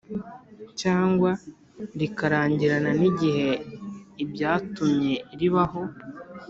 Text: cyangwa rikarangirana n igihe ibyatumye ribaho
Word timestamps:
cyangwa 0.81 1.31
rikarangirana 1.99 2.91
n 2.99 3.01
igihe 3.09 3.47
ibyatumye 4.23 5.13
ribaho 5.39 5.81